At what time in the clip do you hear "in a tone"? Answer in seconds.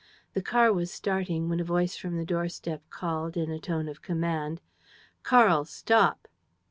3.37-3.87